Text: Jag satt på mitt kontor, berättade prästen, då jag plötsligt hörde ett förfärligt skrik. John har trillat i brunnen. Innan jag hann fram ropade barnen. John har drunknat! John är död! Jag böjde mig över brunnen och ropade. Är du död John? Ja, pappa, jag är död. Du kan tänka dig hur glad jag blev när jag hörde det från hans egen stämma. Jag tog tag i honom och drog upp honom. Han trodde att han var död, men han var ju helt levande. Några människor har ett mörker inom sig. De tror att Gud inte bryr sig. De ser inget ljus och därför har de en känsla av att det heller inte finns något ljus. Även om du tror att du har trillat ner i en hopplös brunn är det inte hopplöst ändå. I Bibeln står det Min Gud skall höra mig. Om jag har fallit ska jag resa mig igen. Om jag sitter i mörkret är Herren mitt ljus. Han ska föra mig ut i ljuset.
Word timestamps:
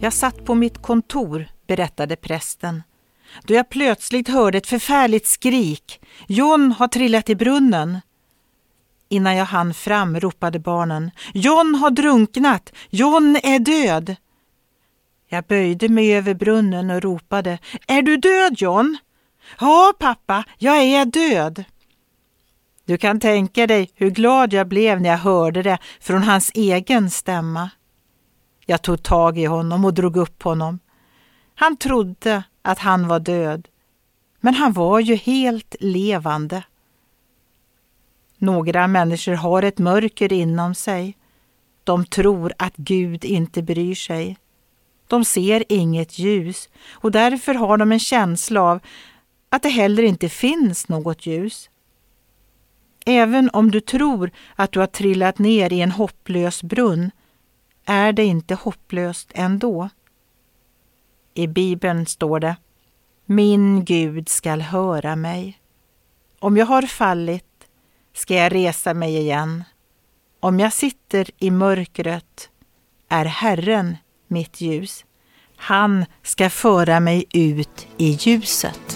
Jag 0.00 0.12
satt 0.12 0.44
på 0.44 0.54
mitt 0.54 0.82
kontor, 0.82 1.48
berättade 1.66 2.16
prästen, 2.16 2.82
då 3.44 3.54
jag 3.54 3.68
plötsligt 3.68 4.28
hörde 4.28 4.58
ett 4.58 4.66
förfärligt 4.66 5.26
skrik. 5.26 6.00
John 6.26 6.72
har 6.72 6.88
trillat 6.88 7.28
i 7.28 7.34
brunnen. 7.34 8.00
Innan 9.08 9.36
jag 9.36 9.44
hann 9.44 9.74
fram 9.74 10.20
ropade 10.20 10.58
barnen. 10.58 11.10
John 11.34 11.74
har 11.74 11.90
drunknat! 11.90 12.72
John 12.90 13.36
är 13.42 13.58
död! 13.58 14.16
Jag 15.28 15.44
böjde 15.44 15.88
mig 15.88 16.16
över 16.16 16.34
brunnen 16.34 16.90
och 16.90 17.02
ropade. 17.02 17.58
Är 17.86 18.02
du 18.02 18.16
död 18.16 18.54
John? 18.56 18.98
Ja, 19.60 19.92
pappa, 19.98 20.44
jag 20.58 20.76
är 20.76 21.04
död. 21.04 21.64
Du 22.84 22.98
kan 22.98 23.20
tänka 23.20 23.66
dig 23.66 23.90
hur 23.94 24.10
glad 24.10 24.52
jag 24.52 24.68
blev 24.68 25.00
när 25.00 25.10
jag 25.10 25.18
hörde 25.18 25.62
det 25.62 25.78
från 26.00 26.22
hans 26.22 26.50
egen 26.54 27.10
stämma. 27.10 27.70
Jag 28.66 28.82
tog 28.82 29.02
tag 29.02 29.38
i 29.38 29.44
honom 29.44 29.84
och 29.84 29.94
drog 29.94 30.16
upp 30.16 30.42
honom. 30.42 30.78
Han 31.54 31.76
trodde 31.76 32.44
att 32.62 32.78
han 32.78 33.08
var 33.08 33.20
död, 33.20 33.68
men 34.40 34.54
han 34.54 34.72
var 34.72 35.00
ju 35.00 35.14
helt 35.14 35.74
levande. 35.80 36.62
Några 38.38 38.86
människor 38.86 39.34
har 39.34 39.62
ett 39.62 39.78
mörker 39.78 40.32
inom 40.32 40.74
sig. 40.74 41.16
De 41.84 42.04
tror 42.04 42.52
att 42.58 42.76
Gud 42.76 43.24
inte 43.24 43.62
bryr 43.62 43.94
sig. 43.94 44.38
De 45.06 45.24
ser 45.24 45.64
inget 45.68 46.18
ljus 46.18 46.68
och 46.90 47.12
därför 47.12 47.54
har 47.54 47.76
de 47.76 47.92
en 47.92 48.00
känsla 48.00 48.62
av 48.62 48.80
att 49.48 49.62
det 49.62 49.68
heller 49.68 50.02
inte 50.02 50.28
finns 50.28 50.88
något 50.88 51.26
ljus. 51.26 51.70
Även 53.06 53.50
om 53.52 53.70
du 53.70 53.80
tror 53.80 54.30
att 54.54 54.72
du 54.72 54.80
har 54.80 54.86
trillat 54.86 55.38
ner 55.38 55.72
i 55.72 55.80
en 55.80 55.90
hopplös 55.90 56.62
brunn 56.62 57.10
är 57.86 58.12
det 58.12 58.24
inte 58.24 58.54
hopplöst 58.54 59.30
ändå. 59.34 59.88
I 61.34 61.46
Bibeln 61.46 62.06
står 62.06 62.40
det 62.40 62.56
Min 63.24 63.84
Gud 63.84 64.28
skall 64.28 64.60
höra 64.60 65.16
mig. 65.16 65.60
Om 66.38 66.56
jag 66.56 66.66
har 66.66 66.82
fallit 66.82 67.68
ska 68.14 68.34
jag 68.34 68.54
resa 68.54 68.94
mig 68.94 69.16
igen. 69.16 69.64
Om 70.40 70.60
jag 70.60 70.72
sitter 70.72 71.30
i 71.38 71.50
mörkret 71.50 72.50
är 73.08 73.24
Herren 73.24 73.96
mitt 74.28 74.60
ljus. 74.60 75.04
Han 75.56 76.04
ska 76.22 76.50
föra 76.50 77.00
mig 77.00 77.24
ut 77.32 77.86
i 77.96 78.10
ljuset. 78.10 78.95